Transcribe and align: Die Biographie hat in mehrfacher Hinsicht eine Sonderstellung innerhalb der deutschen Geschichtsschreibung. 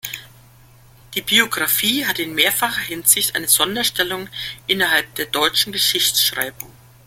Die 1.13 1.21
Biographie 1.21 2.07
hat 2.07 2.17
in 2.17 2.33
mehrfacher 2.33 2.81
Hinsicht 2.81 3.35
eine 3.35 3.47
Sonderstellung 3.47 4.29
innerhalb 4.65 5.13
der 5.13 5.27
deutschen 5.27 5.71
Geschichtsschreibung. 5.71 6.71